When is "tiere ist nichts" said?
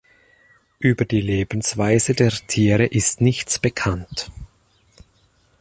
2.31-3.59